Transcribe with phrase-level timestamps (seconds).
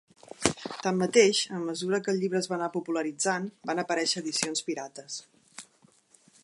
[0.85, 5.21] Tanmateix, a mesura que el llibre es va anar popularitzant, van aparèixer edicions pirates.